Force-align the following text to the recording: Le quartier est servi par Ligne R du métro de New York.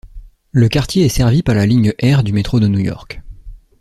Le 0.51 0.67
quartier 0.67 1.05
est 1.05 1.09
servi 1.09 1.43
par 1.43 1.53
Ligne 1.63 1.93
R 2.01 2.23
du 2.23 2.33
métro 2.33 2.59
de 2.59 2.65
New 2.67 2.79
York. 2.79 3.21